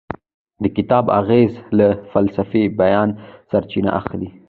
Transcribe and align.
د 0.61 0.63
کتاب 0.77 1.05
اغیز 1.19 1.51
له 1.77 1.87
فلسفي 2.11 2.63
بیانه 2.79 3.15
سرچینه 3.49 3.91
اخلي. 3.99 4.29